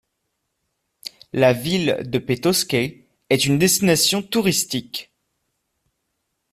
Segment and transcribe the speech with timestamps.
[1.31, 5.13] La ville de Petoskey est une destination touristique.